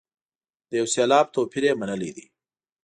[0.69, 2.25] د یو سېلاب توپیر یې منلی دی.